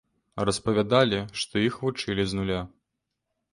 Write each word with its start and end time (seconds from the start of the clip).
Распавядалі, 0.47 1.19
што 1.43 1.63
іх 1.67 1.79
вучылі 1.85 2.27
з 2.33 2.43
нуля. 2.43 2.61